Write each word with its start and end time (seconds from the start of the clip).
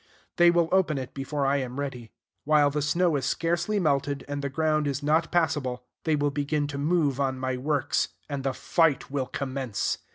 They 0.37 0.49
will 0.49 0.67
open 0.71 0.97
it 0.97 1.13
before 1.13 1.45
I 1.45 1.57
am 1.57 1.79
ready: 1.79 2.11
while 2.43 2.71
the 2.71 2.81
snow 2.81 3.15
is 3.17 3.25
scarcely 3.27 3.79
melted, 3.79 4.25
and 4.27 4.41
the 4.41 4.49
ground 4.49 4.87
is 4.87 5.03
not 5.03 5.31
passable, 5.31 5.83
they 6.05 6.15
will 6.15 6.31
begin 6.31 6.65
to 6.69 6.79
move 6.79 7.19
on 7.19 7.37
my 7.37 7.55
works; 7.55 8.07
and 8.27 8.43
the 8.43 8.55
fight 8.55 9.11
will 9.11 9.27
commence. 9.27 9.99